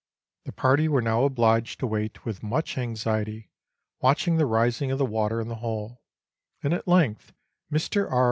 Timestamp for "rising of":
4.47-4.97